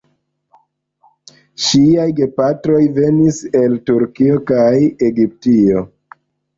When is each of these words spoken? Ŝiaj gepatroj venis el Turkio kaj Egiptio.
Ŝiaj 1.65 2.07
gepatroj 2.21 2.81
venis 2.99 3.41
el 3.63 3.79
Turkio 3.93 4.43
kaj 4.53 4.69
Egiptio. 5.13 5.91